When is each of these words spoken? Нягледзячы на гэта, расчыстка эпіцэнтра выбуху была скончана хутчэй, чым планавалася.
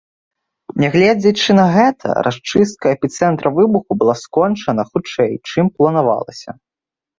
Нягледзячы 0.83 1.55
на 1.59 1.65
гэта, 1.75 2.15
расчыстка 2.29 2.85
эпіцэнтра 2.97 3.47
выбуху 3.59 3.91
была 4.01 4.15
скончана 4.23 4.89
хутчэй, 4.91 5.31
чым 5.49 5.73
планавалася. 5.77 6.49